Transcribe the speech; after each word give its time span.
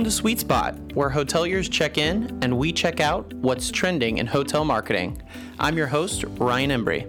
Welcome 0.00 0.10
to 0.12 0.16
Sweet 0.16 0.40
Spot, 0.40 0.74
where 0.94 1.10
hoteliers 1.10 1.70
check 1.70 1.98
in 1.98 2.38
and 2.40 2.56
we 2.56 2.72
check 2.72 3.00
out 3.00 3.34
what's 3.34 3.70
trending 3.70 4.16
in 4.16 4.26
hotel 4.26 4.64
marketing. 4.64 5.20
I'm 5.58 5.76
your 5.76 5.88
host, 5.88 6.24
Ryan 6.38 6.70
Embry. 6.70 7.02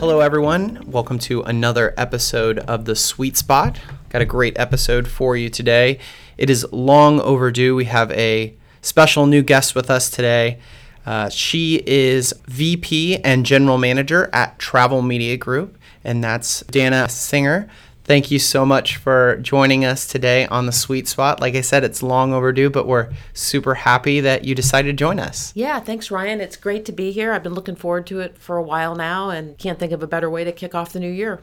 Hello, 0.00 0.18
everyone. 0.18 0.82
Welcome 0.88 1.20
to 1.20 1.42
another 1.42 1.94
episode 1.96 2.58
of 2.58 2.86
The 2.86 2.96
Sweet 2.96 3.36
Spot. 3.36 3.78
Got 4.08 4.20
a 4.20 4.24
great 4.24 4.58
episode 4.58 5.06
for 5.06 5.36
you 5.36 5.48
today. 5.48 6.00
It 6.36 6.50
is 6.50 6.66
long 6.72 7.20
overdue. 7.20 7.76
We 7.76 7.84
have 7.84 8.10
a 8.10 8.56
special 8.82 9.26
new 9.26 9.44
guest 9.44 9.76
with 9.76 9.92
us 9.92 10.10
today. 10.10 10.58
Uh, 11.06 11.28
she 11.28 11.84
is 11.86 12.34
VP 12.48 13.18
and 13.18 13.46
General 13.46 13.78
Manager 13.78 14.28
at 14.32 14.58
Travel 14.58 15.02
Media 15.02 15.36
Group, 15.36 15.78
and 16.02 16.24
that's 16.24 16.62
Dana 16.62 17.08
Singer. 17.08 17.68
Thank 18.06 18.30
you 18.30 18.38
so 18.38 18.64
much 18.64 18.98
for 18.98 19.36
joining 19.38 19.84
us 19.84 20.06
today 20.06 20.46
on 20.46 20.66
the 20.66 20.72
Sweet 20.72 21.08
Spot. 21.08 21.40
Like 21.40 21.56
I 21.56 21.60
said, 21.60 21.82
it's 21.82 22.04
long 22.04 22.32
overdue, 22.32 22.70
but 22.70 22.86
we're 22.86 23.12
super 23.34 23.74
happy 23.74 24.20
that 24.20 24.44
you 24.44 24.54
decided 24.54 24.92
to 24.92 24.96
join 24.96 25.18
us. 25.18 25.52
Yeah, 25.56 25.80
thanks, 25.80 26.08
Ryan. 26.08 26.40
It's 26.40 26.56
great 26.56 26.84
to 26.84 26.92
be 26.92 27.10
here. 27.10 27.32
I've 27.32 27.42
been 27.42 27.54
looking 27.54 27.74
forward 27.74 28.06
to 28.06 28.20
it 28.20 28.38
for 28.38 28.58
a 28.58 28.62
while 28.62 28.94
now 28.94 29.30
and 29.30 29.58
can't 29.58 29.80
think 29.80 29.90
of 29.90 30.04
a 30.04 30.06
better 30.06 30.30
way 30.30 30.44
to 30.44 30.52
kick 30.52 30.72
off 30.72 30.92
the 30.92 31.00
new 31.00 31.10
year. 31.10 31.42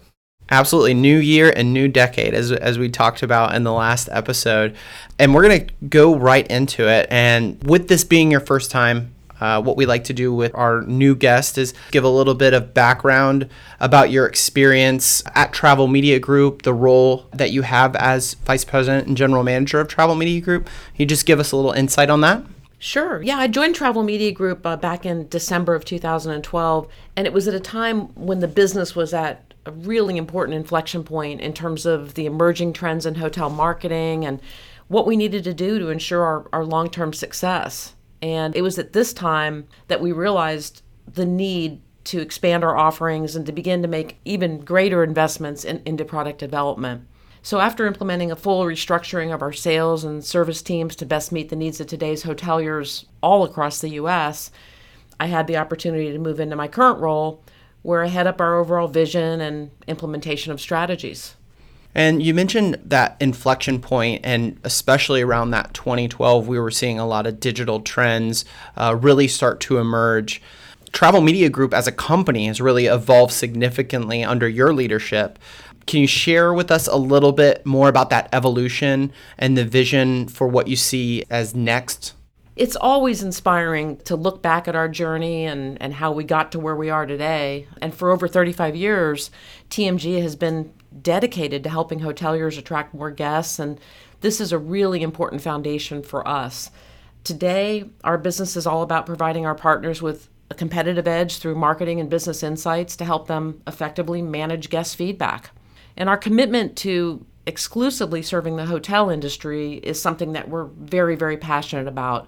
Absolutely. 0.52 0.94
New 0.94 1.18
year 1.18 1.52
and 1.54 1.74
new 1.74 1.90
decade, 1.90 2.34
as, 2.34 2.54
as 2.54 2.80
we 2.80 2.88
talked 2.88 3.24
about 3.24 3.56
in 3.56 3.66
the 3.66 3.74
last 3.74 4.08
episode. 4.14 4.74
And 5.20 5.34
we're 5.34 5.46
going 5.46 5.68
to 5.68 5.74
go 5.90 6.16
right 6.16 6.48
into 6.48 6.88
it. 6.88 7.08
And 7.10 7.62
with 7.66 7.90
this 7.90 8.06
being 8.06 8.32
your 8.32 8.40
first 8.40 8.72
time 8.72 9.13
uh, 9.44 9.62
what 9.62 9.76
we 9.76 9.86
like 9.86 10.06
to 10.06 10.14
do 10.14 10.34
with 10.34 10.56
our 10.56 10.84
new 10.84 11.14
guest 11.14 11.58
is 11.58 11.74
give 11.92 12.06
a 12.06 12.10
little 12.10 12.34
bit 12.34 12.54
of 12.54 12.74
background 12.74 13.50
about 13.82 14.10
your 14.10 14.26
experience 14.26 15.22
at 15.36 15.52
Travel 15.52 15.90
Media 15.90 16.18
Group, 16.18 16.62
the 16.62 16.74
role 16.74 17.28
that 17.34 17.52
you 17.52 17.62
have 17.62 17.94
as 17.98 18.36
Vice 18.36 18.64
President 18.64 19.06
and 19.06 19.18
General 19.18 19.44
Manager 19.44 19.82
of 19.82 19.90
Travel 19.90 20.16
Media 20.16 20.40
Group. 20.40 20.68
Can 20.68 20.96
you 20.96 21.06
just 21.06 21.26
give 21.26 21.42
us 21.42 21.52
a 21.52 21.58
little 21.58 21.74
insight 21.74 22.10
on 22.10 22.22
that? 22.22 22.42
Sure. 22.80 23.22
Yeah, 23.22 23.38
I 23.38 23.50
joined 23.50 23.76
Travel 23.76 24.04
Media 24.04 24.32
Group 24.32 24.66
uh, 24.66 24.78
back 24.78 25.06
in 25.06 25.28
December 25.28 25.76
of 25.76 25.84
2012, 25.84 26.88
and 27.18 27.28
it 27.28 27.34
was 27.34 27.46
at 27.46 27.54
a 27.54 27.60
time 27.60 28.16
when 28.16 28.40
the 28.40 28.48
business 28.48 28.96
was 28.96 29.14
at 29.14 29.54
a 29.66 29.72
really 29.72 30.16
important 30.16 30.56
inflection 30.56 31.04
point 31.04 31.42
in 31.42 31.52
terms 31.52 31.86
of 31.86 32.14
the 32.14 32.26
emerging 32.26 32.72
trends 32.72 33.06
in 33.06 33.16
hotel 33.16 33.50
marketing 33.50 34.26
and 34.26 34.40
what 34.88 35.06
we 35.06 35.18
needed 35.18 35.44
to 35.44 35.54
do 35.54 35.80
to 35.80 35.90
ensure 35.90 36.24
our, 36.24 36.48
our 36.54 36.64
long 36.64 36.90
term 36.90 37.12
success. 37.12 37.94
And 38.24 38.56
it 38.56 38.62
was 38.62 38.80
at 38.80 38.94
this 38.94 39.12
time 39.12 39.68
that 39.90 40.00
we 40.00 40.14
realized 40.14 40.82
the 41.14 41.26
need 41.26 41.82
to 42.06 42.22
expand 42.22 42.64
our 42.64 42.78
offerings 42.78 43.36
and 43.36 43.46
to 43.46 43.52
begin 43.52 43.82
to 43.82 43.88
make 43.90 44.18
even 44.24 44.62
greater 44.62 45.04
investments 45.04 45.66
in, 45.66 45.82
into 45.86 46.06
product 46.06 46.40
development. 46.40 47.06
So, 47.42 47.60
after 47.60 47.86
implementing 47.86 48.32
a 48.32 48.38
full 48.38 48.64
restructuring 48.64 49.34
of 49.34 49.42
our 49.42 49.52
sales 49.52 50.06
and 50.06 50.24
service 50.24 50.62
teams 50.62 50.96
to 50.96 51.06
best 51.06 51.34
meet 51.34 51.50
the 51.50 51.58
needs 51.58 51.82
of 51.82 51.88
today's 51.88 52.24
hoteliers 52.24 53.04
all 53.22 53.44
across 53.44 53.82
the 53.82 53.90
U.S., 53.90 54.52
I 55.20 55.26
had 55.26 55.48
the 55.48 55.58
opportunity 55.58 56.10
to 56.14 56.18
move 56.18 56.40
into 56.40 56.56
my 56.56 56.70
current 56.70 57.02
role 57.02 57.44
where 57.82 58.06
I 58.06 58.08
head 58.08 58.26
up 58.26 58.40
our 58.40 58.58
overall 58.58 58.88
vision 58.88 59.42
and 59.42 59.70
implementation 59.86 60.54
of 60.54 60.62
strategies. 60.62 61.36
And 61.96 62.24
you 62.24 62.34
mentioned 62.34 62.80
that 62.86 63.18
inflection 63.20 63.80
point, 63.80 64.22
and 64.24 64.60
especially 64.64 65.22
around 65.22 65.52
that 65.52 65.74
2012, 65.74 66.48
we 66.48 66.60
were 66.60 66.72
seeing 66.72 67.00
a 67.00 67.08
lot 67.08 67.28
of 67.28 67.40
digital 67.40 67.82
trends 67.82 68.46
uh, 68.76 68.98
really 69.00 69.28
start 69.28 69.60
to 69.62 69.78
emerge. 69.78 70.42
Travel 70.92 71.22
Media 71.22 71.50
Group 71.50 71.74
as 71.74 71.88
a 71.88 71.92
company 71.92 72.48
has 72.48 72.62
really 72.62 72.86
evolved 72.86 73.34
significantly 73.34 74.24
under 74.24 74.48
your 74.48 74.74
leadership. 74.74 75.40
Can 75.86 76.02
you 76.02 76.08
share 76.08 76.54
with 76.54 76.72
us 76.72 76.88
a 76.88 76.96
little 76.96 77.32
bit 77.32 77.66
more 77.66 77.90
about 77.90 78.10
that 78.10 78.30
evolution 78.32 79.12
and 79.38 79.58
the 79.58 79.66
vision 79.66 80.28
for 80.28 80.48
what 80.48 80.68
you 80.68 80.76
see 80.76 81.24
as 81.30 81.54
next? 81.54 82.14
It's 82.56 82.76
always 82.76 83.24
inspiring 83.24 83.98
to 84.06 84.16
look 84.16 84.44
back 84.44 84.68
at 84.68 84.76
our 84.76 84.88
journey 84.88 85.46
and, 85.46 85.82
and 85.82 85.96
how 85.96 86.12
we 86.12 86.24
got 86.24 86.52
to 86.52 86.60
where 86.60 86.76
we 86.76 86.90
are 86.92 87.08
today. 87.08 87.68
And 87.82 87.94
for 87.94 88.12
over 88.12 88.28
35 88.28 88.76
years, 88.76 89.32
TMG 89.72 90.22
has 90.22 90.36
been 90.36 90.72
dedicated 91.02 91.64
to 91.64 91.70
helping 91.70 92.00
hoteliers 92.00 92.58
attract 92.58 92.94
more 92.94 93.12
guests, 93.12 93.60
and 93.60 93.80
this 94.22 94.40
is 94.40 94.52
a 94.52 94.58
really 94.58 95.02
important 95.02 95.42
foundation 95.42 96.02
for 96.02 96.28
us. 96.28 96.70
Today, 97.24 97.90
our 98.04 98.18
business 98.18 98.56
is 98.56 98.68
all 98.68 98.82
about 98.82 99.06
providing 99.06 99.46
our 99.46 99.56
partners 99.56 100.02
with 100.02 100.30
a 100.52 100.56
competitive 100.56 101.08
edge 101.08 101.38
through 101.38 101.56
marketing 101.56 102.00
and 102.00 102.10
business 102.10 102.44
insights 102.44 102.96
to 102.98 103.06
help 103.06 103.28
them 103.28 103.62
effectively 103.66 104.22
manage 104.22 104.70
guest 104.70 104.96
feedback. 104.96 105.52
And 105.98 106.10
our 106.10 106.18
commitment 106.18 106.76
to 106.78 107.26
exclusively 107.46 108.22
serving 108.22 108.56
the 108.56 108.66
hotel 108.66 109.10
industry 109.10 109.76
is 109.76 110.02
something 110.02 110.34
that 110.34 110.50
we're 110.50 110.66
very, 110.66 111.16
very 111.16 111.38
passionate 111.38 111.88
about. 111.88 112.28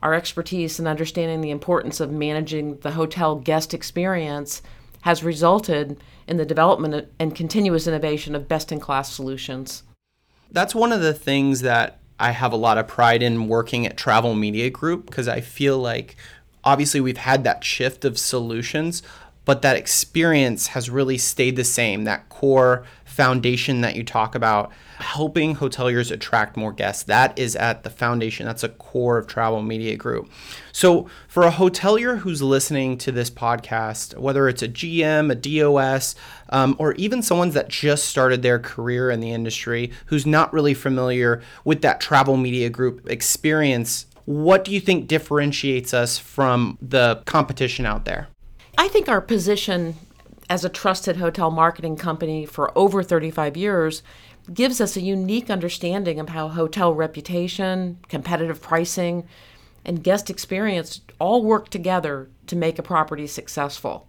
Our 0.00 0.14
expertise 0.14 0.80
in 0.80 0.86
understanding 0.86 1.40
the 1.40 1.50
importance 1.50 2.00
of 2.00 2.10
managing 2.10 2.78
the 2.78 2.92
hotel 2.92 3.36
guest 3.36 3.74
experience 3.74 4.62
has 5.02 5.22
resulted 5.22 6.00
in 6.26 6.36
the 6.36 6.44
development 6.44 7.08
and 7.18 7.34
continuous 7.34 7.86
innovation 7.86 8.34
of 8.34 8.48
best 8.48 8.70
in 8.70 8.80
class 8.80 9.12
solutions. 9.12 9.82
That's 10.50 10.74
one 10.74 10.92
of 10.92 11.00
the 11.00 11.14
things 11.14 11.62
that 11.62 11.98
I 12.18 12.32
have 12.32 12.52
a 12.52 12.56
lot 12.56 12.78
of 12.78 12.86
pride 12.86 13.22
in 13.22 13.48
working 13.48 13.86
at 13.86 13.96
Travel 13.96 14.34
Media 14.34 14.68
Group 14.68 15.06
because 15.06 15.26
I 15.26 15.40
feel 15.40 15.78
like 15.78 16.16
obviously 16.64 17.00
we've 17.00 17.16
had 17.16 17.44
that 17.44 17.64
shift 17.64 18.04
of 18.04 18.18
solutions, 18.18 19.02
but 19.44 19.62
that 19.62 19.76
experience 19.76 20.68
has 20.68 20.90
really 20.90 21.18
stayed 21.18 21.56
the 21.56 21.64
same. 21.64 22.04
That 22.04 22.28
core 22.28 22.84
foundation 23.20 23.82
that 23.82 23.96
you 23.96 24.02
talk 24.02 24.34
about, 24.34 24.72
helping 24.96 25.54
hoteliers 25.54 26.10
attract 26.10 26.56
more 26.56 26.72
guests, 26.72 27.02
that 27.02 27.38
is 27.38 27.54
at 27.54 27.82
the 27.82 27.90
foundation. 27.90 28.46
That's 28.46 28.64
a 28.64 28.70
core 28.70 29.18
of 29.18 29.26
Travel 29.26 29.60
Media 29.60 29.94
Group. 29.94 30.30
So, 30.72 31.06
for 31.28 31.42
a 31.42 31.50
hotelier 31.50 32.20
who's 32.20 32.40
listening 32.40 32.96
to 32.96 33.12
this 33.12 33.28
podcast, 33.28 34.16
whether 34.16 34.48
it's 34.48 34.62
a 34.62 34.68
GM, 34.68 35.30
a 35.30 35.34
DOS, 35.34 36.14
um, 36.48 36.76
or 36.78 36.94
even 36.94 37.20
someone 37.20 37.50
that 37.50 37.68
just 37.68 38.06
started 38.06 38.40
their 38.40 38.58
career 38.58 39.10
in 39.10 39.20
the 39.20 39.32
industry 39.32 39.90
who's 40.06 40.24
not 40.24 40.50
really 40.54 40.72
familiar 40.72 41.42
with 41.62 41.82
that 41.82 42.00
Travel 42.00 42.38
Media 42.38 42.70
Group 42.70 43.06
experience, 43.10 44.06
what 44.24 44.64
do 44.64 44.72
you 44.72 44.80
think 44.80 45.08
differentiates 45.08 45.92
us 45.92 46.16
from 46.16 46.78
the 46.80 47.22
competition 47.26 47.84
out 47.84 48.06
there? 48.06 48.28
I 48.78 48.88
think 48.88 49.10
our 49.10 49.20
position 49.20 49.96
as 50.50 50.64
a 50.64 50.68
trusted 50.68 51.16
hotel 51.16 51.48
marketing 51.48 51.96
company 51.96 52.44
for 52.44 52.76
over 52.76 53.04
35 53.04 53.56
years 53.56 54.02
gives 54.52 54.80
us 54.80 54.96
a 54.96 55.00
unique 55.00 55.48
understanding 55.48 56.18
of 56.18 56.30
how 56.30 56.48
hotel 56.48 56.92
reputation, 56.92 57.98
competitive 58.08 58.60
pricing, 58.60 59.26
and 59.84 60.02
guest 60.02 60.28
experience 60.28 61.02
all 61.20 61.44
work 61.44 61.68
together 61.68 62.28
to 62.48 62.56
make 62.56 62.80
a 62.80 62.82
property 62.82 63.28
successful. 63.28 64.08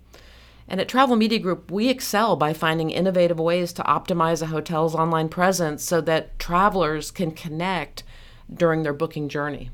And 0.68 0.81
at 0.81 0.90
Travel 0.90 1.16
Media 1.16 1.38
Group, 1.38 1.69
we 1.69 1.90
excel 1.90 2.35
by 2.35 2.53
finding 2.53 2.90
innovative 2.90 3.40
ways 3.40 3.72
to 3.73 3.84
optimize 3.84 4.41
a 4.41 4.47
hotel's 4.47 4.96
online 4.96 5.29
presence 5.29 5.84
so 5.84 6.02
that 6.02 6.40
travelers 6.40 7.12
can 7.12 7.31
connect 7.31 8.03
during 8.52 8.81
their 8.81 8.94
booking 8.94 9.29
journey. 9.29 9.69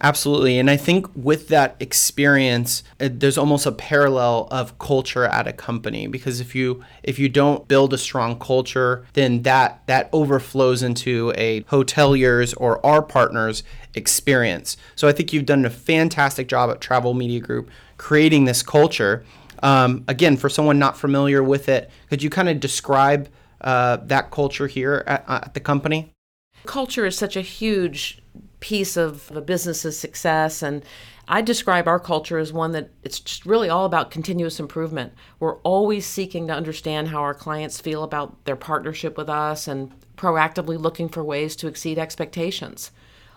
Absolutely. 0.00 0.58
And 0.58 0.70
I 0.70 0.76
think 0.76 1.06
with 1.14 1.48
that 1.48 1.76
experience, 1.80 2.82
uh, 3.00 3.08
there's 3.10 3.38
almost 3.38 3.66
a 3.66 3.72
parallel 3.72 4.46
of 4.50 4.78
culture 4.78 5.24
at 5.24 5.46
a 5.46 5.52
company 5.52 6.06
because 6.06 6.40
if 6.40 6.54
you 6.54 6.84
if 7.02 7.18
you 7.18 7.28
don't 7.28 7.66
build 7.66 7.94
a 7.94 7.98
strong 7.98 8.38
culture, 8.38 9.06
then 9.14 9.42
that 9.42 9.82
that 9.86 10.10
overflows 10.12 10.82
into 10.82 11.32
a 11.36 11.62
hoteliers 11.62 12.54
or 12.58 12.84
our 12.84 13.02
partners 13.02 13.62
experience. 13.94 14.76
So 14.94 15.08
I 15.08 15.12
think 15.12 15.32
you've 15.32 15.46
done 15.46 15.64
a 15.64 15.70
fantastic 15.70 16.48
job 16.48 16.70
at 16.70 16.80
Travel 16.80 17.14
Media 17.14 17.40
Group 17.40 17.70
creating 17.96 18.44
this 18.44 18.62
culture. 18.62 19.24
Um, 19.62 20.04
again, 20.06 20.36
for 20.36 20.50
someone 20.50 20.78
not 20.78 20.98
familiar 20.98 21.42
with 21.42 21.68
it, 21.70 21.90
could 22.10 22.22
you 22.22 22.28
kind 22.28 22.50
of 22.50 22.60
describe 22.60 23.28
uh, 23.62 23.96
that 24.02 24.30
culture 24.30 24.66
here 24.66 25.02
at, 25.06 25.24
at 25.26 25.54
the 25.54 25.60
company? 25.60 26.12
Culture 26.66 27.06
is 27.06 27.16
such 27.16 27.36
a 27.36 27.40
huge 27.40 28.20
piece 28.66 28.96
of 28.96 29.30
a 29.32 29.40
business's 29.40 29.96
success 29.96 30.60
and 30.60 30.84
I 31.28 31.40
describe 31.40 31.86
our 31.86 32.00
culture 32.00 32.36
as 32.36 32.52
one 32.52 32.72
that 32.72 32.90
it's 33.04 33.20
just 33.20 33.46
really 33.46 33.68
all 33.68 33.84
about 33.84 34.10
continuous 34.10 34.58
improvement. 34.58 35.12
We're 35.38 35.58
always 35.58 36.04
seeking 36.04 36.48
to 36.48 36.52
understand 36.52 37.06
how 37.06 37.20
our 37.20 37.32
clients 37.32 37.80
feel 37.80 38.02
about 38.02 38.44
their 38.44 38.56
partnership 38.56 39.16
with 39.16 39.28
us 39.28 39.68
and 39.68 39.92
proactively 40.16 40.76
looking 40.76 41.08
for 41.08 41.22
ways 41.22 41.54
to 41.56 41.68
exceed 41.68 41.96
expectations. 41.96 42.90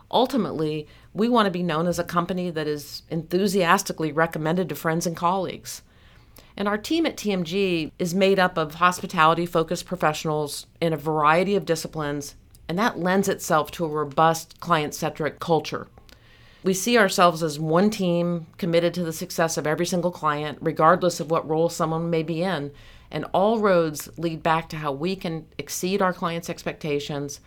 Ultimately, 0.09 0.87
we 1.13 1.29
want 1.29 1.45
to 1.45 1.51
be 1.51 1.61
known 1.61 1.85
as 1.85 1.99
a 1.99 2.03
company 2.03 2.49
that 2.49 2.65
is 2.65 3.03
enthusiastically 3.11 4.11
recommended 4.11 4.67
to 4.69 4.75
friends 4.75 5.05
and 5.05 5.15
colleagues. 5.15 5.83
And 6.57 6.67
our 6.67 6.77
team 6.79 7.05
at 7.05 7.17
TMG 7.17 7.91
is 7.99 8.15
made 8.15 8.39
up 8.39 8.57
of 8.57 8.75
hospitality 8.75 9.45
focused 9.45 9.85
professionals 9.85 10.65
in 10.81 10.91
a 10.91 10.97
variety 10.97 11.55
of 11.55 11.65
disciplines 11.65 12.33
and 12.69 12.77
that 12.77 13.00
lends 13.00 13.27
itself 13.27 13.71
to 13.71 13.83
a 13.83 13.89
robust 13.89 14.60
client 14.60 14.94
centric 14.94 15.39
culture. 15.39 15.88
We 16.62 16.75
see 16.75 17.00
ourselves 17.00 17.42
as 17.42 17.60
one 17.60 17.89
team 17.89 18.45
committed 18.57 18.94
to 18.94 19.04
the 19.04 19.12
success 19.12 19.57
of 19.57 19.66
every 19.66 19.88
single 19.88 20.12
client, 20.12 20.60
regardless 20.62 21.19
of 21.19 21.31
what 21.31 21.50
role 21.50 21.69
someone 21.69 22.12
may 22.12 22.21
be 22.21 22.44
in, 22.44 22.71
and 23.10 23.25
all 23.33 23.60
roads 23.60 24.07
lead 24.18 24.44
back 24.44 24.69
to 24.69 24.77
how 24.77 24.92
we 24.92 25.16
can 25.16 25.48
exceed 25.57 26.01
our 26.01 26.13
clients' 26.13 26.50
expectations, 26.50 27.39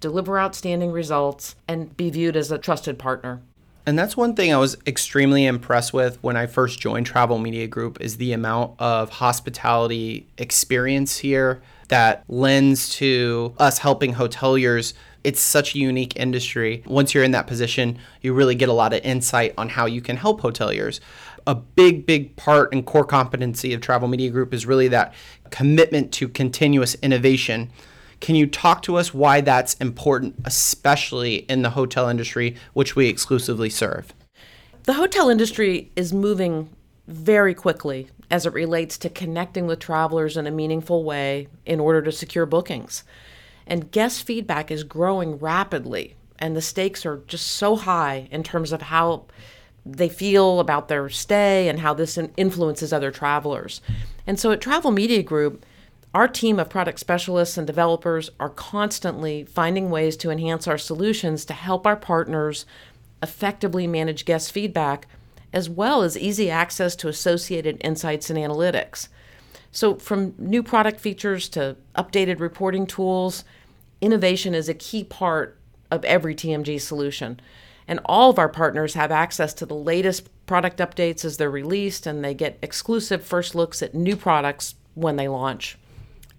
deliver 0.00 0.40
outstanding 0.40 0.92
results, 0.92 1.56
and 1.68 1.94
be 1.96 2.08
viewed 2.08 2.36
as 2.36 2.50
a 2.50 2.58
trusted 2.58 2.98
partner. 2.98 3.42
And 3.90 3.98
that's 3.98 4.16
one 4.16 4.36
thing 4.36 4.54
I 4.54 4.56
was 4.56 4.76
extremely 4.86 5.46
impressed 5.46 5.92
with 5.92 6.22
when 6.22 6.36
I 6.36 6.46
first 6.46 6.78
joined 6.78 7.06
Travel 7.06 7.38
Media 7.38 7.66
Group 7.66 8.00
is 8.00 8.18
the 8.18 8.32
amount 8.32 8.78
of 8.78 9.10
hospitality 9.10 10.28
experience 10.38 11.18
here 11.18 11.60
that 11.88 12.22
lends 12.28 12.94
to 12.98 13.52
us 13.58 13.78
helping 13.78 14.14
hoteliers. 14.14 14.92
It's 15.24 15.40
such 15.40 15.74
a 15.74 15.78
unique 15.78 16.14
industry. 16.14 16.84
Once 16.86 17.14
you're 17.14 17.24
in 17.24 17.32
that 17.32 17.48
position, 17.48 17.98
you 18.22 18.32
really 18.32 18.54
get 18.54 18.68
a 18.68 18.72
lot 18.72 18.92
of 18.92 19.04
insight 19.04 19.54
on 19.58 19.70
how 19.70 19.86
you 19.86 20.00
can 20.00 20.16
help 20.16 20.40
hoteliers. 20.40 21.00
A 21.48 21.56
big, 21.56 22.06
big 22.06 22.36
part 22.36 22.72
and 22.72 22.86
core 22.86 23.04
competency 23.04 23.72
of 23.74 23.80
Travel 23.80 24.06
Media 24.06 24.30
Group 24.30 24.54
is 24.54 24.66
really 24.66 24.86
that 24.86 25.12
commitment 25.50 26.12
to 26.12 26.28
continuous 26.28 26.94
innovation. 27.02 27.72
Can 28.20 28.34
you 28.34 28.46
talk 28.46 28.82
to 28.82 28.96
us 28.96 29.14
why 29.14 29.40
that's 29.40 29.74
important, 29.74 30.36
especially 30.44 31.36
in 31.48 31.62
the 31.62 31.70
hotel 31.70 32.08
industry, 32.08 32.56
which 32.74 32.94
we 32.94 33.08
exclusively 33.08 33.70
serve? 33.70 34.12
The 34.84 34.94
hotel 34.94 35.30
industry 35.30 35.90
is 35.96 36.12
moving 36.12 36.68
very 37.06 37.54
quickly 37.54 38.08
as 38.30 38.46
it 38.46 38.52
relates 38.52 38.96
to 38.98 39.10
connecting 39.10 39.66
with 39.66 39.78
travelers 39.78 40.36
in 40.36 40.46
a 40.46 40.50
meaningful 40.50 41.02
way 41.02 41.48
in 41.66 41.80
order 41.80 42.02
to 42.02 42.12
secure 42.12 42.46
bookings. 42.46 43.04
And 43.66 43.90
guest 43.90 44.26
feedback 44.26 44.70
is 44.70 44.84
growing 44.84 45.38
rapidly, 45.38 46.14
and 46.38 46.56
the 46.56 46.62
stakes 46.62 47.04
are 47.04 47.22
just 47.26 47.46
so 47.46 47.76
high 47.76 48.28
in 48.30 48.42
terms 48.42 48.72
of 48.72 48.82
how 48.82 49.26
they 49.86 50.08
feel 50.08 50.60
about 50.60 50.88
their 50.88 51.08
stay 51.08 51.68
and 51.68 51.80
how 51.80 51.94
this 51.94 52.18
influences 52.36 52.92
other 52.92 53.10
travelers. 53.10 53.80
And 54.26 54.38
so 54.38 54.52
at 54.52 54.60
Travel 54.60 54.90
Media 54.90 55.22
Group, 55.22 55.64
our 56.12 56.26
team 56.26 56.58
of 56.58 56.68
product 56.68 56.98
specialists 56.98 57.56
and 57.56 57.66
developers 57.66 58.30
are 58.40 58.48
constantly 58.48 59.44
finding 59.44 59.90
ways 59.90 60.16
to 60.16 60.30
enhance 60.30 60.66
our 60.66 60.78
solutions 60.78 61.44
to 61.44 61.52
help 61.54 61.86
our 61.86 61.96
partners 61.96 62.66
effectively 63.22 63.86
manage 63.86 64.24
guest 64.24 64.50
feedback, 64.50 65.06
as 65.52 65.68
well 65.68 66.02
as 66.02 66.18
easy 66.18 66.50
access 66.50 66.96
to 66.96 67.08
associated 67.08 67.80
insights 67.82 68.28
and 68.28 68.38
analytics. 68.38 69.08
So, 69.70 69.96
from 69.96 70.34
new 70.36 70.64
product 70.64 70.98
features 70.98 71.48
to 71.50 71.76
updated 71.94 72.40
reporting 72.40 72.86
tools, 72.86 73.44
innovation 74.00 74.52
is 74.52 74.68
a 74.68 74.74
key 74.74 75.04
part 75.04 75.58
of 75.92 76.04
every 76.04 76.34
TMG 76.34 76.80
solution. 76.80 77.38
And 77.86 78.00
all 78.04 78.30
of 78.30 78.38
our 78.38 78.48
partners 78.48 78.94
have 78.94 79.12
access 79.12 79.54
to 79.54 79.66
the 79.66 79.74
latest 79.74 80.28
product 80.46 80.78
updates 80.78 81.24
as 81.24 81.36
they're 81.36 81.50
released, 81.50 82.04
and 82.04 82.24
they 82.24 82.34
get 82.34 82.58
exclusive 82.62 83.24
first 83.24 83.54
looks 83.54 83.80
at 83.80 83.94
new 83.94 84.16
products 84.16 84.74
when 84.94 85.14
they 85.14 85.28
launch 85.28 85.78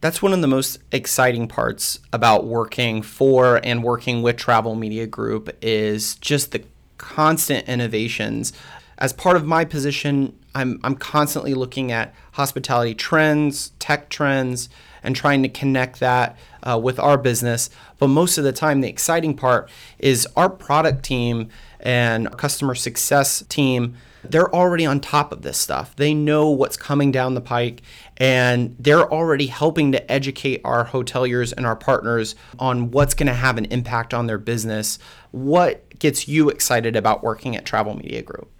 that's 0.02 0.22
one 0.22 0.34
of 0.34 0.42
the 0.42 0.48
most 0.48 0.80
exciting 0.92 1.48
parts 1.48 2.00
about 2.12 2.46
working 2.46 3.04
for 3.04 3.62
and 3.64 3.84
working 3.84 4.24
with 4.24 4.36
Travel 4.36 4.76
Media 4.76 5.06
Group 5.06 5.56
is 5.62 6.16
just 6.16 6.52
the 6.52 6.64
constant 6.98 7.70
innovations. 7.70 8.52
As 8.98 9.14
part 9.14 9.36
of 9.36 9.46
my 9.46 9.64
position, 9.64 10.38
I'm, 10.56 10.80
I'm 10.84 10.96
constantly 10.96 11.54
looking 11.54 11.92
at 11.92 12.14
hospitality 12.34 12.96
trends, 12.96 13.70
tech 13.78 14.10
trends, 14.10 14.70
and 15.04 15.16
trying 15.16 15.44
to 15.44 15.50
connect 15.50 16.00
that 16.00 16.36
uh, 16.64 16.80
with 16.82 17.00
our 17.00 17.18
business. 17.18 17.70
But 18.00 18.08
most 18.08 18.40
of 18.40 18.44
the 18.44 18.52
time, 18.52 18.82
the 18.82 18.90
exciting 18.90 19.36
part 19.36 19.70
is 20.00 20.28
our 20.36 20.50
product 20.50 21.04
team 21.04 21.50
and 21.80 22.28
our 22.28 22.36
customer 22.36 22.74
success 22.74 23.44
team 23.50 23.96
they're 24.24 24.54
already 24.54 24.86
on 24.86 25.00
top 25.00 25.32
of 25.32 25.42
this 25.42 25.58
stuff. 25.58 25.96
They 25.96 26.14
know 26.14 26.50
what's 26.50 26.78
coming 26.78 27.12
down 27.12 27.34
the 27.34 27.42
pike 27.42 27.82
and 28.18 28.76
they're 28.80 29.12
already 29.12 29.48
helping 29.48 29.92
to 29.94 30.12
educate 30.12 30.62
our 30.64 30.86
hoteliers 30.86 31.54
and 31.56 31.66
our 31.66 31.76
partners 31.76 32.36
on 32.60 32.92
what's 32.92 33.14
going 33.14 33.28
to 33.28 33.34
have 33.34 33.58
an 33.58 33.66
impact 33.66 34.14
on 34.14 34.28
their 34.28 34.38
business. 34.38 35.00
What 35.32 35.98
gets 36.00 36.28
you 36.28 36.50
excited 36.50 36.96
about 36.96 37.24
working 37.24 37.56
at 37.56 37.66
Travel 37.66 37.96
Media 37.96 38.22
Group? 38.22 38.52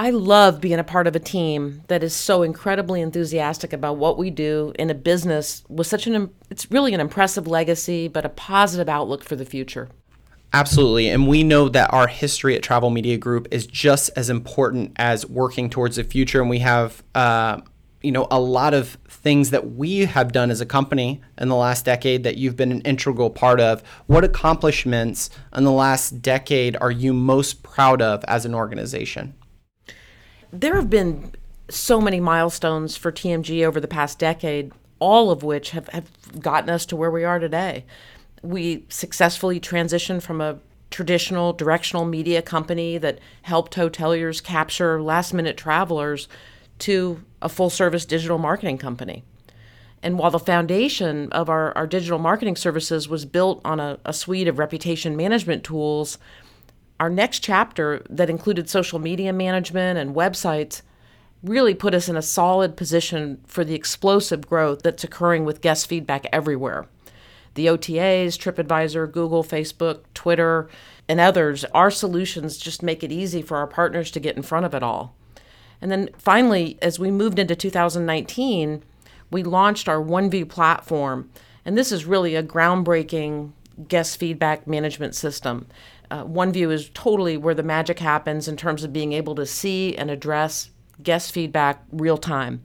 I 0.00 0.10
love 0.10 0.60
being 0.60 0.78
a 0.78 0.84
part 0.84 1.08
of 1.08 1.16
a 1.16 1.20
team 1.20 1.82
that 1.88 2.04
is 2.04 2.14
so 2.14 2.44
incredibly 2.44 3.00
enthusiastic 3.00 3.72
about 3.72 3.96
what 3.96 4.16
we 4.16 4.30
do 4.30 4.72
in 4.78 4.90
a 4.90 4.94
business 4.94 5.64
with 5.68 5.88
such 5.88 6.06
an 6.06 6.30
it's 6.50 6.70
really 6.70 6.94
an 6.94 7.00
impressive 7.00 7.48
legacy 7.48 8.06
but 8.06 8.24
a 8.24 8.28
positive 8.28 8.88
outlook 8.88 9.24
for 9.24 9.34
the 9.34 9.44
future. 9.44 9.88
Absolutely. 10.52 11.08
And 11.08 11.28
we 11.28 11.42
know 11.42 11.68
that 11.68 11.92
our 11.92 12.06
history 12.06 12.56
at 12.56 12.62
Travel 12.62 12.90
Media 12.90 13.18
Group 13.18 13.48
is 13.50 13.66
just 13.66 14.10
as 14.16 14.30
important 14.30 14.92
as 14.96 15.26
working 15.26 15.68
towards 15.68 15.96
the 15.96 16.04
future. 16.04 16.40
And 16.40 16.48
we 16.48 16.60
have, 16.60 17.02
uh, 17.14 17.60
you 18.00 18.12
know, 18.12 18.26
a 18.30 18.40
lot 18.40 18.72
of 18.72 18.96
things 19.08 19.50
that 19.50 19.72
we 19.72 20.06
have 20.06 20.32
done 20.32 20.50
as 20.50 20.60
a 20.60 20.66
company 20.66 21.20
in 21.36 21.48
the 21.48 21.54
last 21.54 21.84
decade 21.84 22.22
that 22.24 22.38
you've 22.38 22.56
been 22.56 22.72
an 22.72 22.80
integral 22.82 23.28
part 23.28 23.60
of. 23.60 23.82
What 24.06 24.24
accomplishments 24.24 25.28
in 25.54 25.64
the 25.64 25.72
last 25.72 26.22
decade 26.22 26.76
are 26.80 26.90
you 26.90 27.12
most 27.12 27.62
proud 27.62 28.00
of 28.00 28.24
as 28.24 28.46
an 28.46 28.54
organization? 28.54 29.34
There 30.50 30.76
have 30.76 30.88
been 30.88 31.32
so 31.68 32.00
many 32.00 32.20
milestones 32.20 32.96
for 32.96 33.12
TMG 33.12 33.66
over 33.66 33.80
the 33.80 33.88
past 33.88 34.18
decade, 34.18 34.72
all 34.98 35.30
of 35.30 35.42
which 35.42 35.70
have, 35.70 35.88
have 35.88 36.10
gotten 36.40 36.70
us 36.70 36.86
to 36.86 36.96
where 36.96 37.10
we 37.10 37.24
are 37.24 37.38
today 37.38 37.84
we 38.42 38.84
successfully 38.88 39.60
transitioned 39.60 40.22
from 40.22 40.40
a 40.40 40.58
traditional 40.90 41.52
directional 41.52 42.04
media 42.04 42.40
company 42.42 42.98
that 42.98 43.18
helped 43.42 43.74
hoteliers 43.74 44.42
capture 44.42 45.02
last 45.02 45.34
minute 45.34 45.56
travelers 45.56 46.28
to 46.78 47.22
a 47.42 47.48
full 47.48 47.70
service 47.70 48.06
digital 48.06 48.38
marketing 48.38 48.78
company. 48.78 49.22
And 50.02 50.18
while 50.18 50.30
the 50.30 50.38
foundation 50.38 51.30
of 51.32 51.48
our, 51.48 51.76
our 51.76 51.86
digital 51.86 52.18
marketing 52.18 52.56
services 52.56 53.08
was 53.08 53.24
built 53.24 53.60
on 53.64 53.80
a, 53.80 53.98
a 54.04 54.12
suite 54.12 54.48
of 54.48 54.58
reputation 54.58 55.16
management 55.16 55.64
tools, 55.64 56.18
our 57.00 57.10
next 57.10 57.40
chapter 57.40 58.04
that 58.08 58.30
included 58.30 58.68
social 58.68 58.98
media 58.98 59.32
management 59.32 59.98
and 59.98 60.14
websites 60.14 60.82
really 61.42 61.74
put 61.74 61.94
us 61.94 62.08
in 62.08 62.16
a 62.16 62.22
solid 62.22 62.76
position 62.76 63.40
for 63.46 63.64
the 63.64 63.74
explosive 63.74 64.46
growth 64.48 64.82
that's 64.82 65.04
occurring 65.04 65.44
with 65.44 65.60
guest 65.60 65.86
feedback 65.86 66.26
everywhere 66.32 66.86
the 67.58 67.66
OTAs, 67.66 68.38
TripAdvisor, 68.38 69.10
Google, 69.10 69.42
Facebook, 69.42 70.02
Twitter, 70.14 70.68
and 71.08 71.18
others, 71.18 71.64
our 71.74 71.90
solutions 71.90 72.56
just 72.56 72.84
make 72.84 73.02
it 73.02 73.10
easy 73.10 73.42
for 73.42 73.56
our 73.56 73.66
partners 73.66 74.12
to 74.12 74.20
get 74.20 74.36
in 74.36 74.44
front 74.44 74.64
of 74.64 74.74
it 74.74 74.82
all. 74.84 75.16
And 75.82 75.90
then 75.90 76.10
finally, 76.16 76.78
as 76.80 77.00
we 77.00 77.10
moved 77.10 77.36
into 77.40 77.56
2019, 77.56 78.84
we 79.32 79.42
launched 79.42 79.88
our 79.88 80.00
OneView 80.00 80.48
platform. 80.48 81.30
And 81.64 81.76
this 81.76 81.90
is 81.90 82.04
really 82.04 82.36
a 82.36 82.44
groundbreaking 82.44 83.50
guest 83.88 84.20
feedback 84.20 84.68
management 84.68 85.16
system. 85.16 85.66
Uh, 86.12 86.24
OneView 86.24 86.70
is 86.70 86.90
totally 86.94 87.36
where 87.36 87.54
the 87.54 87.64
magic 87.64 87.98
happens 87.98 88.46
in 88.46 88.56
terms 88.56 88.84
of 88.84 88.92
being 88.92 89.12
able 89.12 89.34
to 89.34 89.44
see 89.44 89.96
and 89.96 90.12
address 90.12 90.70
guest 91.02 91.32
feedback 91.32 91.84
real 91.90 92.18
time. 92.18 92.62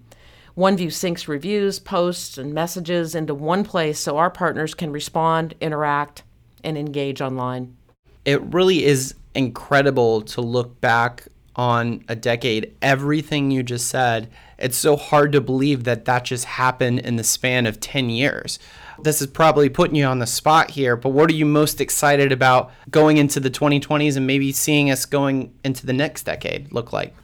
OneView 0.58 0.88
syncs 0.88 1.28
reviews, 1.28 1.80
posts, 1.80 2.38
and 2.38 2.54
messages 2.54 3.16
into 3.16 3.34
one 3.34 3.64
place 3.64 4.00
so 4.00 4.18
our 4.18 4.30
partners 4.30 4.76
can 4.76 4.92
respond, 4.92 5.56
interact, 5.60 6.22
and 6.64 6.78
engage 6.78 7.22
online. 7.22 7.76
It 8.24 8.42
really 8.54 8.86
is 8.86 9.16
incredible 9.34 10.22
to 10.22 10.42
look 10.42 10.80
back 10.80 11.28
on 11.56 12.04
a 12.08 12.16
decade. 12.16 12.76
Everything 12.82 13.50
you 13.50 13.64
just 13.64 13.88
said, 13.88 14.30
it's 14.60 14.78
so 14.78 14.96
hard 14.96 15.32
to 15.32 15.42
believe 15.42 15.86
that 15.86 16.06
that 16.06 16.26
just 16.26 16.46
happened 16.46 17.00
in 17.00 17.16
the 17.16 17.24
span 17.24 17.66
of 17.66 17.80
10 17.80 18.12
years. 18.12 18.60
This 19.02 19.22
is 19.22 19.28
probably 19.28 19.70
putting 19.70 19.96
you 19.96 20.06
on 20.06 20.20
the 20.20 20.28
spot 20.28 20.72
here, 20.72 20.96
but 20.96 21.10
what 21.10 21.30
are 21.32 21.36
you 21.36 21.46
most 21.46 21.82
excited 21.82 22.32
about 22.32 22.72
going 22.92 23.18
into 23.18 23.40
the 23.40 23.50
2020s 23.50 24.18
and 24.18 24.28
maybe 24.28 24.52
seeing 24.52 24.92
us 24.92 25.06
going 25.06 25.54
into 25.64 25.86
the 25.86 25.94
next 25.94 26.24
decade 26.24 26.72
look 26.72 26.94
like? 26.94 27.16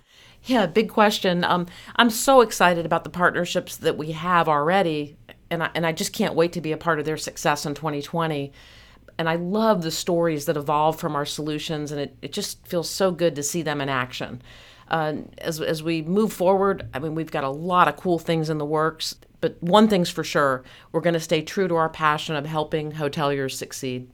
Yeah, 0.43 0.65
big 0.65 0.89
question. 0.89 1.43
Um, 1.43 1.67
I'm 1.95 2.09
so 2.09 2.41
excited 2.41 2.85
about 2.85 3.03
the 3.03 3.09
partnerships 3.09 3.77
that 3.77 3.97
we 3.97 4.11
have 4.13 4.47
already, 4.47 5.17
and 5.49 5.63
I, 5.63 5.69
and 5.75 5.85
I 5.85 5.91
just 5.91 6.13
can't 6.13 6.35
wait 6.35 6.53
to 6.53 6.61
be 6.61 6.71
a 6.71 6.77
part 6.77 6.99
of 6.99 7.05
their 7.05 7.17
success 7.17 7.65
in 7.65 7.75
2020. 7.75 8.51
And 9.17 9.27
I 9.29 9.35
love 9.35 9.81
the 9.81 9.91
stories 9.91 10.45
that 10.45 10.55
evolve 10.55 10.97
from 10.97 11.15
our 11.15 11.25
solutions, 11.25 11.91
and 11.91 11.99
it, 11.99 12.15
it 12.21 12.31
just 12.31 12.65
feels 12.65 12.89
so 12.89 13.11
good 13.11 13.35
to 13.35 13.43
see 13.43 13.61
them 13.61 13.81
in 13.81 13.89
action. 13.89 14.41
Uh, 14.87 15.13
as, 15.39 15.59
as 15.59 15.83
we 15.83 16.01
move 16.01 16.33
forward, 16.33 16.87
I 16.93 16.99
mean, 16.99 17.15
we've 17.15 17.29
got 17.29 17.43
a 17.43 17.49
lot 17.49 17.87
of 17.87 17.97
cool 17.97 18.17
things 18.17 18.49
in 18.49 18.57
the 18.57 18.65
works, 18.65 19.15
but 19.41 19.61
one 19.61 19.87
thing's 19.87 20.09
for 20.09 20.23
sure 20.23 20.63
we're 20.91 21.01
going 21.01 21.13
to 21.13 21.19
stay 21.19 21.41
true 21.41 21.67
to 21.67 21.75
our 21.75 21.89
passion 21.89 22.35
of 22.35 22.45
helping 22.45 22.93
hoteliers 22.93 23.51
succeed. 23.51 24.09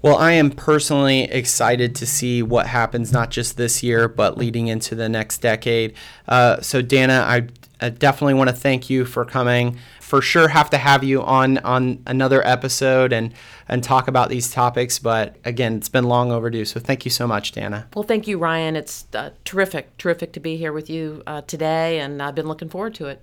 Well, 0.00 0.16
I 0.16 0.32
am 0.32 0.50
personally 0.50 1.24
excited 1.24 1.94
to 1.96 2.06
see 2.06 2.42
what 2.42 2.66
happens 2.68 3.12
not 3.12 3.30
just 3.30 3.56
this 3.56 3.82
year, 3.82 4.08
but 4.08 4.38
leading 4.38 4.68
into 4.68 4.94
the 4.94 5.08
next 5.08 5.38
decade. 5.38 5.94
Uh, 6.28 6.60
so, 6.60 6.82
Dana, 6.82 7.24
I, 7.26 7.48
I 7.80 7.90
definitely 7.90 8.34
want 8.34 8.50
to 8.50 8.56
thank 8.56 8.88
you 8.88 9.04
for 9.04 9.24
coming. 9.24 9.76
For 10.00 10.22
sure, 10.22 10.48
have 10.48 10.70
to 10.70 10.78
have 10.78 11.04
you 11.04 11.20
on 11.22 11.58
on 11.58 12.02
another 12.06 12.46
episode 12.46 13.12
and 13.12 13.34
and 13.68 13.84
talk 13.84 14.08
about 14.08 14.30
these 14.30 14.50
topics. 14.50 14.98
But 14.98 15.36
again, 15.44 15.74
it's 15.76 15.88
been 15.90 16.04
long 16.04 16.32
overdue. 16.32 16.64
So, 16.64 16.80
thank 16.80 17.04
you 17.04 17.10
so 17.10 17.26
much, 17.26 17.52
Dana. 17.52 17.88
Well, 17.94 18.04
thank 18.04 18.26
you, 18.26 18.38
Ryan. 18.38 18.76
It's 18.76 19.06
uh, 19.14 19.30
terrific, 19.44 19.96
terrific 19.98 20.32
to 20.32 20.40
be 20.40 20.56
here 20.56 20.72
with 20.72 20.88
you 20.88 21.22
uh, 21.26 21.42
today, 21.42 22.00
and 22.00 22.22
I've 22.22 22.34
been 22.34 22.48
looking 22.48 22.68
forward 22.70 22.94
to 22.94 23.06
it. 23.06 23.20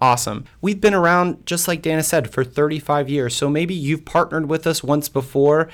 awesome. 0.00 0.46
We've 0.62 0.80
been 0.80 0.94
around, 0.94 1.44
just 1.44 1.68
like 1.68 1.82
Dana 1.82 2.02
said, 2.02 2.30
for 2.32 2.42
35 2.42 3.10
years. 3.10 3.34
So 3.36 3.50
maybe 3.50 3.74
you've 3.74 4.04
partnered 4.06 4.48
with 4.48 4.66
us 4.66 4.82
once 4.82 5.08
before. 5.10 5.68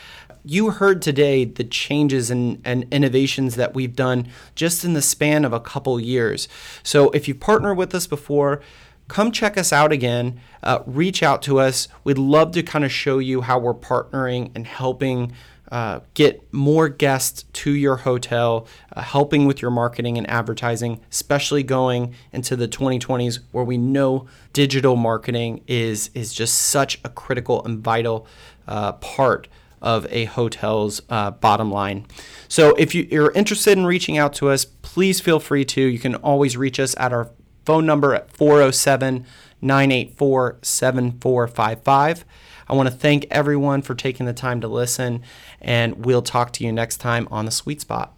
You 0.48 0.70
heard 0.70 1.02
today 1.02 1.44
the 1.44 1.64
changes 1.64 2.30
and, 2.30 2.62
and 2.64 2.86
innovations 2.92 3.56
that 3.56 3.74
we've 3.74 3.96
done 3.96 4.28
just 4.54 4.84
in 4.84 4.92
the 4.92 5.02
span 5.02 5.44
of 5.44 5.52
a 5.52 5.58
couple 5.58 5.98
years. 5.98 6.46
So 6.84 7.10
if 7.10 7.26
you've 7.26 7.40
partnered 7.40 7.76
with 7.76 7.92
us 7.96 8.06
before, 8.06 8.60
come 9.08 9.32
check 9.32 9.58
us 9.58 9.72
out 9.72 9.90
again. 9.90 10.40
Uh, 10.62 10.84
reach 10.86 11.20
out 11.24 11.42
to 11.42 11.58
us. 11.58 11.88
We'd 12.04 12.16
love 12.16 12.52
to 12.52 12.62
kind 12.62 12.84
of 12.84 12.92
show 12.92 13.18
you 13.18 13.40
how 13.40 13.58
we're 13.58 13.74
partnering 13.74 14.52
and 14.54 14.68
helping 14.68 15.32
uh, 15.72 15.98
get 16.14 16.40
more 16.52 16.88
guests 16.88 17.44
to 17.52 17.72
your 17.72 17.96
hotel, 17.96 18.68
uh, 18.92 19.02
helping 19.02 19.46
with 19.46 19.60
your 19.60 19.72
marketing 19.72 20.16
and 20.16 20.30
advertising, 20.30 21.00
especially 21.10 21.64
going 21.64 22.14
into 22.32 22.54
the 22.54 22.68
2020s 22.68 23.40
where 23.50 23.64
we 23.64 23.76
know 23.76 24.28
digital 24.52 24.94
marketing 24.94 25.64
is 25.66 26.08
is 26.14 26.32
just 26.32 26.56
such 26.56 27.00
a 27.02 27.08
critical 27.08 27.64
and 27.64 27.80
vital 27.80 28.28
uh, 28.68 28.92
part 28.92 29.48
of 29.82 30.06
a 30.10 30.24
hotel's 30.26 31.02
uh, 31.08 31.30
bottom 31.30 31.70
line. 31.70 32.06
So 32.48 32.74
if 32.76 32.94
you, 32.94 33.06
you're 33.10 33.32
interested 33.32 33.76
in 33.76 33.86
reaching 33.86 34.18
out 34.18 34.32
to 34.34 34.48
us, 34.48 34.64
please 34.64 35.20
feel 35.20 35.40
free 35.40 35.64
to. 35.66 35.80
You 35.80 35.98
can 35.98 36.14
always 36.16 36.56
reach 36.56 36.80
us 36.80 36.94
at 36.98 37.12
our 37.12 37.30
phone 37.64 37.86
number 37.86 38.14
at 38.14 38.30
407 38.36 39.26
984 39.60 40.58
7455. 40.62 42.24
I 42.68 42.74
want 42.74 42.88
to 42.88 42.94
thank 42.94 43.26
everyone 43.30 43.82
for 43.82 43.94
taking 43.94 44.26
the 44.26 44.32
time 44.32 44.60
to 44.60 44.68
listen, 44.68 45.22
and 45.60 46.04
we'll 46.04 46.22
talk 46.22 46.52
to 46.54 46.64
you 46.64 46.72
next 46.72 46.96
time 46.98 47.28
on 47.30 47.44
The 47.44 47.52
Sweet 47.52 47.80
Spot. 47.80 48.12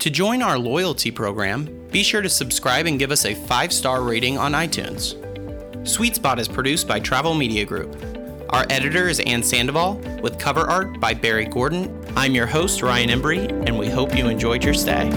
To 0.00 0.10
join 0.10 0.42
our 0.42 0.58
loyalty 0.58 1.10
program, 1.10 1.88
be 1.90 2.02
sure 2.02 2.20
to 2.20 2.28
subscribe 2.28 2.84
and 2.86 2.98
give 2.98 3.10
us 3.10 3.24
a 3.24 3.34
five 3.34 3.72
star 3.72 4.02
rating 4.02 4.36
on 4.36 4.52
iTunes. 4.52 5.16
Sweet 5.86 6.14
Spot 6.14 6.38
is 6.38 6.48
produced 6.48 6.86
by 6.86 7.00
Travel 7.00 7.34
Media 7.34 7.64
Group. 7.64 7.94
Our 8.54 8.64
editor 8.70 9.08
is 9.08 9.18
Ann 9.18 9.42
Sandoval, 9.42 9.94
with 10.22 10.38
cover 10.38 10.60
art 10.60 11.00
by 11.00 11.12
Barry 11.12 11.44
Gordon. 11.44 11.90
I'm 12.16 12.36
your 12.36 12.46
host, 12.46 12.82
Ryan 12.82 13.10
Embry, 13.10 13.50
and 13.66 13.76
we 13.76 13.88
hope 13.88 14.16
you 14.16 14.28
enjoyed 14.28 14.62
your 14.62 14.74
stay. 14.74 15.10